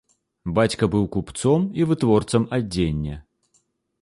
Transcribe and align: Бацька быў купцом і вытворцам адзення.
Бацька 0.59 0.89
быў 0.95 1.05
купцом 1.15 1.69
і 1.83 1.87
вытворцам 1.93 2.49
адзення. 2.59 3.15